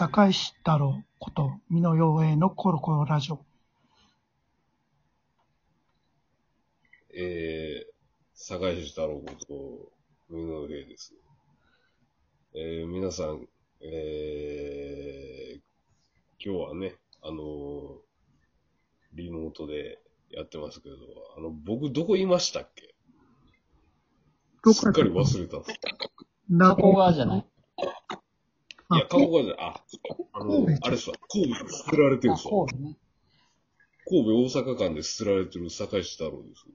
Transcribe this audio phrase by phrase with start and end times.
[0.00, 3.44] 坂井志太郎こと、美濃洋平のコロコロラジオ。
[7.14, 7.92] えー、
[8.32, 11.12] 坂井太郎こと、美濃平です。
[12.54, 13.46] えー、皆さん、
[13.82, 15.60] えー、
[16.42, 17.98] 今日はね、あのー
[19.12, 19.98] リモートで
[20.30, 20.96] やってますけど、
[21.36, 22.94] あの、僕どこいましたっけ？
[24.64, 25.80] どすっかり忘れたんです。
[26.48, 27.49] 名加古川じゃない？
[28.92, 29.82] いや、韓国で、あ、
[30.32, 32.50] あの、神戸あれっすわ、神戸で捨てられてるんあ、ですわ。
[32.50, 32.96] そうだね。
[34.08, 36.66] 神戸大阪間で捨てられてる坂井太郎です。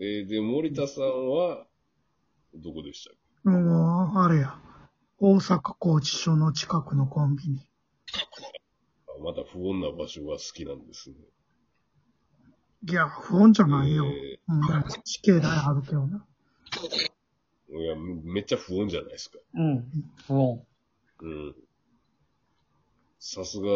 [0.00, 1.66] えー、で、森田さんは、
[2.54, 3.14] どこでしたっ
[3.44, 3.50] け？
[3.50, 4.58] もう、あれや。
[5.18, 7.66] 大阪拘置所の近くのコンビニ。
[9.08, 11.16] あまた不穏な場所が好きなんですね。
[12.88, 14.06] いや、不穏じゃないよ。
[14.06, 14.62] えうん、
[15.04, 16.26] 死刑台あるけどな。
[17.72, 19.38] ーいや、めっちゃ不穏じゃないですか。
[19.54, 19.84] うん。
[20.26, 20.60] 不穏。
[21.20, 21.54] うん。
[23.18, 23.66] さすが、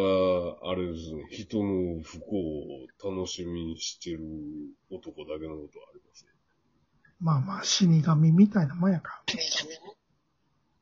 [0.62, 4.20] あれですね、人の不幸を楽しみにしてる
[4.90, 6.30] 男だけのことはありますね。
[7.20, 9.22] まあまあ、死神みたいなもんやか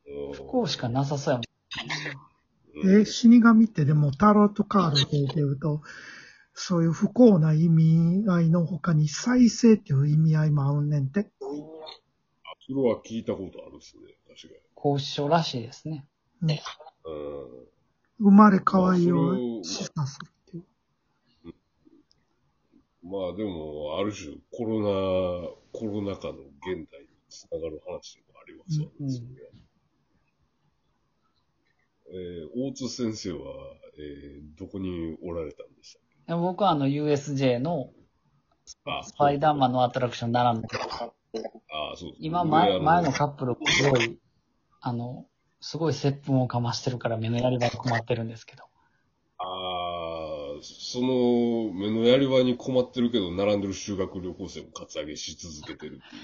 [0.07, 2.89] うん不幸しかなさそうやもん。
[2.93, 3.01] ら。
[3.01, 5.83] え、死神ってでもタロットカードで言うと、
[6.55, 11.31] そういう不幸な意味合いの他に再生っていう意味合いもあるねんて。
[12.69, 16.05] それは聞いたことあるっすね、確か後遺症らしいですね。
[16.43, 16.61] うんに。
[18.19, 20.65] 生まれ変わりを示唆するっていう。
[21.45, 23.11] うん。
[23.11, 29.51] まあでも、ある種、コロナ、コロナ禍の現代につながる話でもありますわね、うんそれは
[32.11, 33.39] えー大津先生は、
[33.99, 37.91] えーどこにおられたんでしたっいや僕はあの USJ の
[38.65, 38.79] ス
[39.17, 40.69] パイダーマンのアトラクション並んで、
[41.71, 44.19] ああ、そう今前、上前のカップルがすごい、
[44.81, 45.27] あの、
[45.61, 48.65] すごい接吻をかましてるから目のやり場に困ってるんですけど。
[49.39, 56.19] ああ、その、目のやり場に困ってるけど、並んでる修学旅行生もカツアゲし続けてるってい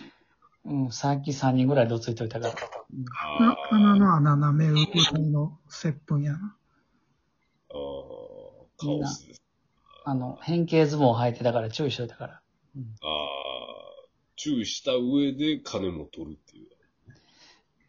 [0.72, 0.84] う。
[0.84, 2.54] うん、さっき3人ぐらいどついといたから。
[2.54, 6.56] あ鼻の穴舐めるぐらいの接吻やな。
[7.70, 7.76] あー、
[8.78, 9.42] カオスです。
[10.06, 12.40] あの、変形ズボンを履いてたから注意しといたから。
[12.76, 13.43] うんああ、
[14.36, 16.68] 注意した上で金も取るっていう。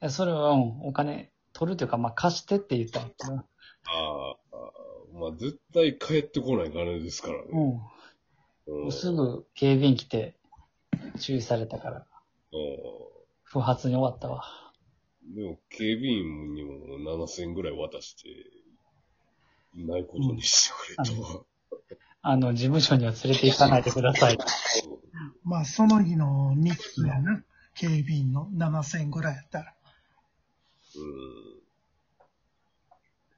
[0.02, 3.34] えそれは、うん、お金取るというか、まあ、貸してって言ったんやけど。
[3.34, 7.48] あーあー、まあ絶対帰ってこない金ですからね。
[7.52, 8.86] うん。
[8.86, 10.36] うんすぐ警備員来て
[11.20, 12.06] 注意されたから、う
[13.44, 14.44] 不発に終わったわ。
[15.30, 18.30] んでも、警備員にも7000ぐらい渡して、
[19.76, 21.44] ないことにしてくれとは。
[22.22, 24.38] あの、事務所には連れて行かないでください。
[25.46, 27.44] まあ、その日の日記やな。
[27.76, 29.74] 警備員の7000ぐらいやったら。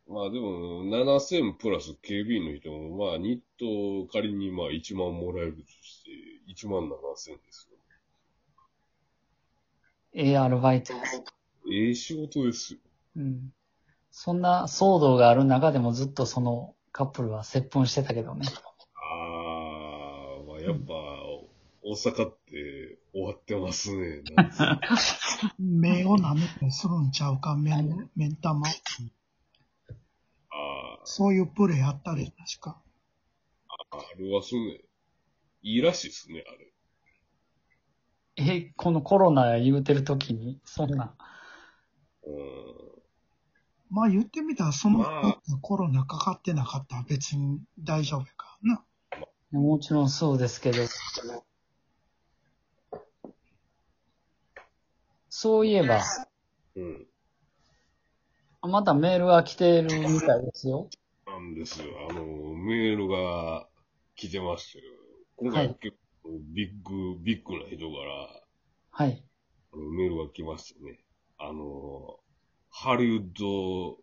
[0.08, 0.16] うん。
[0.16, 6.12] まあでも、7000プラス警備員の人も、まあ、日当仮にまあ1万もらえるとして、
[6.54, 7.78] 1万7000ですよ。
[10.14, 10.94] ええアルバイト。
[11.70, 12.80] ええ仕事ですよ。
[13.18, 13.54] うん。
[14.12, 18.48] そんな騒動がある中でもずっとそのカップルは接吻してたけどね。
[18.96, 20.94] ああ、まあやっぱ、
[21.90, 24.22] 大阪って終わってますね。
[25.58, 28.68] 目を舐めてするんちゃうか、目ん、目ん玉。
[28.68, 28.72] あ
[31.06, 32.84] そういうプレイあったで、確か。
[33.70, 34.82] あ、あれはそうね。
[35.62, 36.74] いいらしいですね、あれ。
[38.56, 41.16] え、このコロナ言うてる時に、そんな。
[42.24, 42.34] うん。
[43.90, 48.84] まあ言ってみたら、そのまあコロナかかってなかったら別に大丈夫やからな。
[49.52, 50.84] もちろんそうですけど。
[55.40, 56.04] そういえば、
[56.76, 57.06] うん。
[58.72, 60.90] またメールが来てるみたいですよ。
[61.28, 61.86] なんですよ。
[62.10, 62.26] あの、
[62.56, 63.68] メールが
[64.16, 64.86] 来てましたよ。
[65.36, 68.42] 今回はい結構ビッグ、ビッグな人から
[68.90, 69.24] はい。
[69.74, 70.98] あのメールが来ましたね。
[71.38, 72.18] あの、
[72.72, 74.00] ハリウッド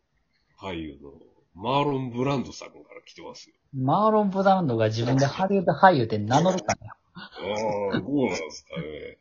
[0.64, 1.10] 俳優の
[1.56, 3.56] マーロン・ブランドさんから来てますよ。
[3.74, 6.90] マーロン・ブランドが自分でハリウッド俳優って名乗るかね。
[7.16, 9.18] ああ、どうなんですかね。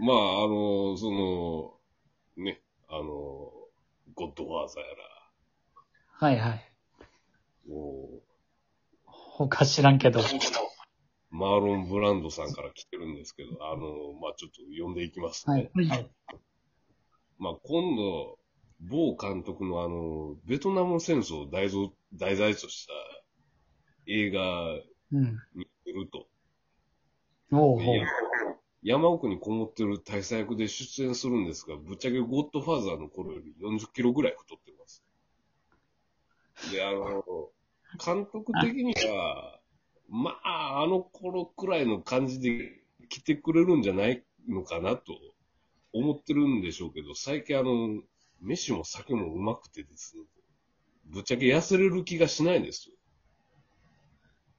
[0.00, 3.04] まあ、あの、その、ね、あの、
[4.14, 4.88] ゴッドファーザーや
[6.12, 6.72] はいはい。
[7.68, 8.22] ら、もう、
[9.06, 10.20] 他知らんけど。
[11.30, 15.70] マーロン・ブランドさんから来てるんですけど、あの、まあちょっと読んでいきますね。
[15.74, 15.86] はい。
[15.86, 16.10] はい。
[17.38, 18.38] まあ今度、
[18.80, 22.92] 某監督のあの、ベトナム戦争を題材題材とした
[24.06, 24.40] 映画
[25.12, 25.38] うん。
[25.54, 26.26] に来ると。
[27.52, 28.06] おうほういや。
[28.82, 35.02] 山奥にこもってる大佐役で出演するんですが、ぶっちゃけゴッドファーザーの頃より40キロぐらい太ってます。
[36.72, 37.24] で、あの、
[38.04, 39.58] 監督的には、
[40.08, 45.12] まあ、あの頃くらいの感じで来てくれるんじゃないのかなと
[45.92, 48.00] 思ってるんでしょうけど、最近あの、
[48.40, 50.22] 飯も酒もうまくてですね、
[51.06, 52.94] ぶっちゃけ痩せれる気がしないんですよ。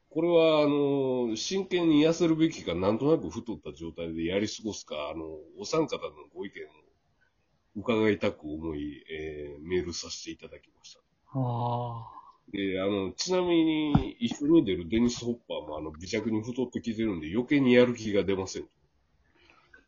[0.09, 5.25] これは、あの、真剣に痩せるべきか、なんとなく太った状態でやり過ごすか、あの、
[5.59, 10.99] お三方のご意見を伺いたく思い、えーメールさせていただきました。
[11.33, 12.07] あ
[12.51, 18.63] で、あの、ちなみに、一緒に出るデニス・ホッパーも、あの、微弱に太ってきてるんで、余計にやる気が出ません。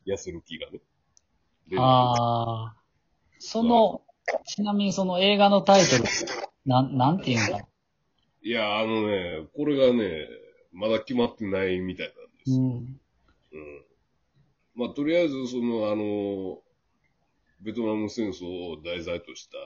[0.06, 0.80] 痩せる気がね。
[1.68, 1.82] であ。
[1.82, 2.76] ああ。
[3.40, 4.02] その、
[4.46, 6.04] ちなみにその映画のタイトル、
[6.66, 7.68] なん、なんて言うんだ
[8.44, 10.28] いや、あのね、これがね、
[10.72, 12.58] まだ決まってないみたいなんですよ。
[12.58, 13.00] うん。
[13.52, 13.86] うん。
[14.76, 16.62] まあ、とりあえず、その、あの、
[17.60, 19.58] ベトナム戦争を題材とした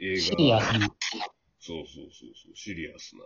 [0.00, 0.20] 映画。
[0.20, 0.94] シリアスな。
[1.60, 3.22] そうそうそうそう、シリアスな。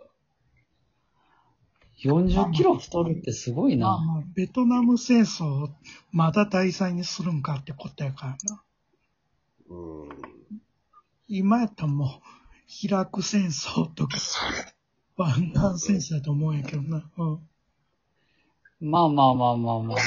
[2.03, 4.23] 40キロ太るってすごいな。
[4.35, 5.69] ベトナム戦争を
[6.11, 8.63] まだ題材にするんかってことやからな。
[9.69, 10.09] うん。
[11.27, 12.42] 今やったらもう、
[12.83, 14.17] イラク戦争とか、
[15.17, 17.09] 湾南戦争やと思うんやけどな。
[17.17, 17.49] うん。
[18.81, 19.97] まあまあまあまあまあ。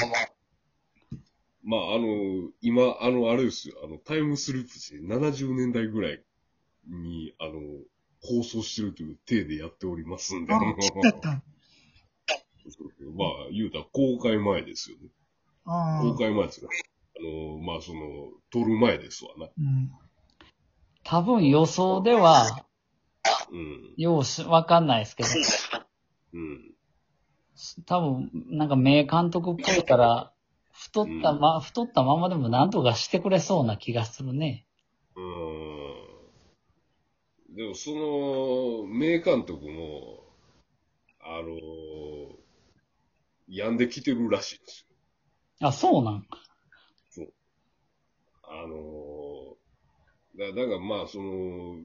[1.63, 6.23] まあ、あの、今、あの、あれですよ、あの、タイムスリップして70年代ぐらい
[6.87, 7.61] に、あの、
[8.21, 11.29] 放送してるという体でやっておりますんで、あま、知ってた。
[11.41, 11.41] あ、
[13.51, 15.09] 言うたら公開前ですよね。
[15.65, 16.01] ああ。
[16.01, 16.69] 公開前ですよ。
[17.19, 19.49] あの、まあ、その、撮る前ですわな。
[19.57, 19.91] うん。
[21.09, 22.65] 多分予想では、
[23.49, 23.93] うん。
[23.95, 25.29] ようし、わかんないですけど、
[26.33, 26.75] うん。
[27.85, 30.33] 多分、なんか名監督っぽいから、
[30.73, 34.65] 太ったま、太ったままでもなんとかしてくれそうな気がするね。
[35.15, 35.21] う
[37.53, 37.55] ん。
[37.55, 40.25] でも、その、名監督も、
[41.21, 41.55] あの、
[43.47, 44.85] 病んできてるらしいです
[45.61, 45.67] よ。
[45.69, 46.27] あ、そうなん
[48.49, 49.16] あの
[50.37, 51.81] だだからまあ、その、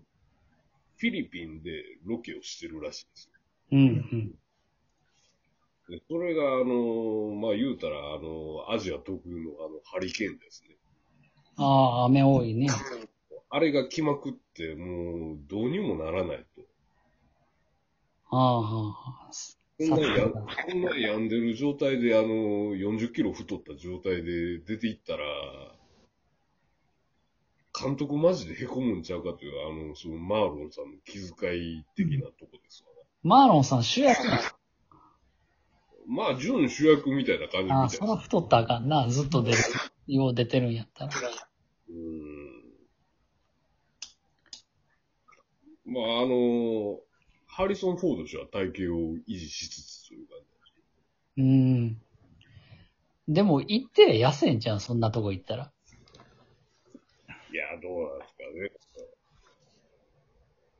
[0.96, 3.32] フィリピンでロケをしてるらしいんですよ。
[3.72, 3.82] うん、う
[4.16, 4.34] ん。
[5.88, 10.76] でそれが、あのまあ言うたら、あのアジア特有のあの、ハリケーンですね。
[11.56, 12.68] ああ、雨多いね。
[13.50, 16.62] あれが来まくって、もう、どうにもならないと。
[18.30, 18.94] ああ、は
[19.28, 19.30] あ、
[19.78, 22.28] こんなや、こんな病んでる状態で、あの、
[22.74, 25.24] 40キロ太った状態で出ていったら、
[27.82, 33.08] 監督マジで凹むんちゃうかという、あの、そのマーロンさんの気遣い的なとこですわね。
[33.22, 34.40] マーロンさん主役な
[36.06, 39.08] まあ、準主役みたいな感じみたいあそら太ったらあかんな。
[39.08, 39.58] ずっと出る。
[40.08, 41.10] よう出てるんやったら。
[41.10, 42.32] うーん。
[45.86, 46.98] まあ、あの、
[47.46, 50.34] ハリソン・フォード氏は体型を維持しつつというか、
[51.38, 52.00] うん。
[53.28, 55.72] でも、行って痩せんじゃん、そんなとこ行ったら。
[57.52, 58.72] いや、どうなんですかね。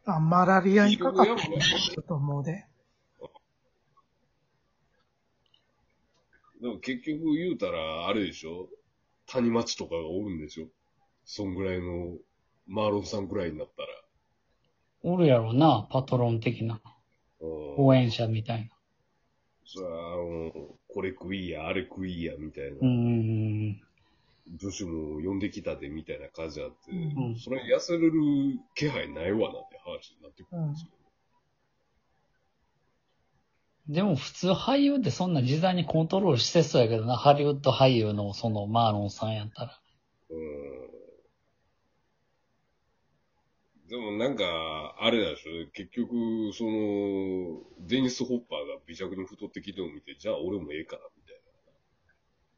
[0.07, 1.33] あ、マラリアにかかって
[1.97, 2.67] ると思うで。
[6.61, 8.69] でも結局言うたら、あれでしょ？
[9.27, 10.69] 谷町とかがおるんでしょ？
[11.25, 12.17] そんぐらいの、
[12.67, 13.89] マーロンさんぐらいになったら。
[15.03, 16.81] おるやろな、パトロン的な。
[17.41, 17.85] うん。
[17.85, 18.69] 応援者みたいな。
[19.65, 22.79] そあの、これ食いや、あれ食いや、みたいな。
[22.81, 22.91] うんう
[23.71, 23.83] ん
[24.55, 28.13] 女子も呼んできたで、みたいな感じあって、うんそれ痩せれる
[28.75, 30.91] 気配ないわなって話になってくるんですよ。
[33.89, 33.95] うん。
[33.95, 39.81] でも普通俳優ってそんな時代にコントロールしてそうやけどな、ハリウッド俳優のそのマーロンさんやったら。
[40.31, 40.73] うん。
[43.89, 51.22] でもなんか、あれなんでしょ結局、その、デニス・ホッパーが微弱に太ってきてを見て、じゃあ俺もええかな、み。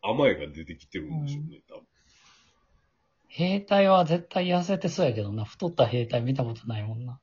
[0.06, 1.86] 甘えが出てきてるんでしょうね、多分。
[3.28, 7.18] 兵隊は絶対痩せてそうやけどな、太った兵隊見たことないもんな。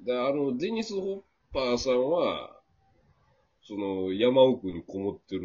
[0.00, 2.60] で、あの、デニス・ホッパーさんは、
[3.62, 5.42] その、山奥にこもってる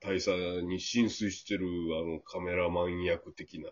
[0.00, 0.30] 大佐
[0.62, 1.66] に浸水してる、
[1.98, 3.68] あの、カメラマン役的な、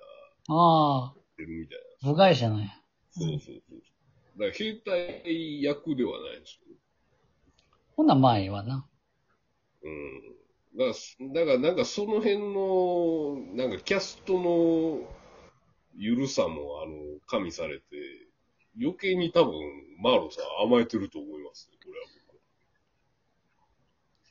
[0.48, 2.66] ああ、てるみたい部外者なんや。
[2.66, 2.72] な。
[3.10, 4.38] そうそうそう。
[4.38, 6.76] だから、兵隊役ではないんですよ。
[7.96, 8.86] ほな前はな。
[9.82, 10.41] うん。
[10.76, 15.00] だから、だからなんかその辺の、なんかキャストの
[15.94, 17.84] ゆるさも、あの、加味されて、
[18.80, 19.52] 余計に多分、
[20.00, 22.06] マーロンさん甘えてると思いますね、これは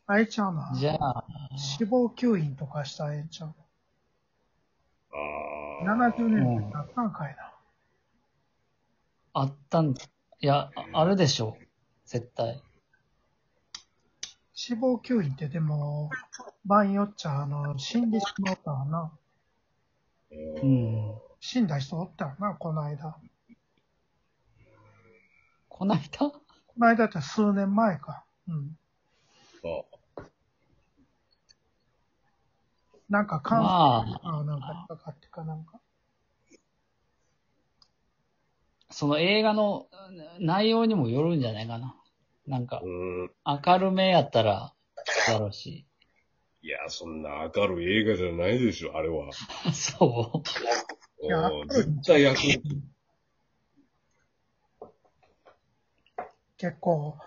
[0.08, 0.74] あれちゃうな。
[0.76, 1.24] じゃあ、
[1.56, 3.54] 死亡吸引とかしたらええんちゃう？
[5.14, 5.86] ああ。
[5.86, 7.54] 70年代なったんかいな。
[9.34, 9.96] あったん、い
[10.40, 11.56] や、ああるでしょ。
[12.06, 12.62] 絶対。
[14.64, 16.12] 死亡吸引ってでも、
[16.66, 19.12] 場合によっちゃ、あの、死んでしまったわな。
[20.30, 20.66] う。
[20.68, 21.16] ん。
[21.40, 23.18] 死んだ人おったよな、この間。
[25.68, 26.44] こないだこ
[26.78, 28.24] の間って数年前か。
[28.48, 28.78] うん。
[29.64, 30.28] あ
[33.10, 35.80] なんか感染、まあ、あなんかかかってかなんか。
[38.92, 39.88] その映画の
[40.40, 41.96] 内容にもよるんじゃないかな。
[42.48, 43.32] なんかう、ん。
[43.66, 44.74] 明るめやったら、
[45.28, 45.86] だろうし。
[46.64, 49.30] いや、そんな明るい映画じゃないでしょ、あれは。
[49.74, 50.44] そ
[51.24, 52.64] いやうん絶対役に立
[56.58, 57.18] 結構、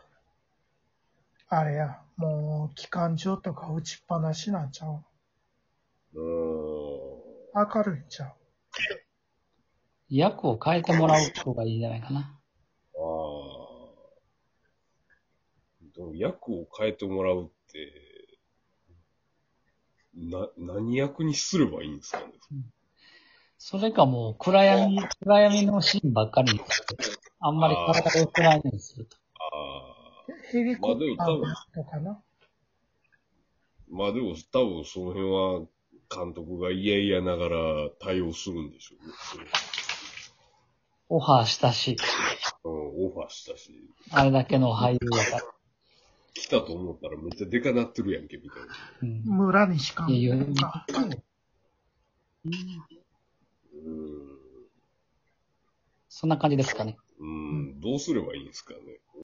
[1.49, 5.05] あれや、もう、期間中とか打ちっぱなしなんちゃう？
[6.15, 6.21] う。
[6.21, 7.65] うん。
[7.75, 8.35] 明るいんちゃうう？
[10.09, 12.21] 役を変えてもらう方がいいんじゃないかな。
[12.21, 13.01] ああ。
[15.97, 17.93] でも役を変えてもらうって、
[20.17, 22.27] な、何役にすればいいんですかね？
[23.59, 26.97] それかもう、暗闇、暗闇のシーンばっかりにして
[27.41, 29.17] あんまり体を暗闇にすると。
[29.39, 29.95] ああ。
[30.51, 32.23] ヘリコプターまあとかな。
[33.91, 35.67] まあでも多分その辺は
[36.11, 39.15] 監督が嫌々ながら対応するんでしょうね。
[41.09, 41.97] オファーしたし、
[42.65, 45.43] うん、オファーしたし、あれだけの俳優だから。
[46.35, 48.69] 来たと思ったらめっちゃデカなってるやんけ、みたいな。
[49.03, 49.23] うん。
[49.47, 50.87] 村にしかいやいやか。
[53.75, 54.45] うん。
[56.09, 56.97] そんな感じですかね。
[57.21, 58.81] うん、どうすればいいんですかね。